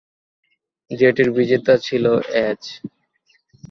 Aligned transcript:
যেটির 0.91 1.29
বিজেতা 1.31 1.73
ছিল 1.85 2.05
এজ। 2.41 2.61